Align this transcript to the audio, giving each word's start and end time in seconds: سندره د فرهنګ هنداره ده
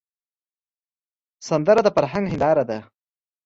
سندره 1.47 1.81
د 1.83 1.87
فرهنګ 1.95 2.25
هنداره 2.31 2.63
ده 2.69 2.77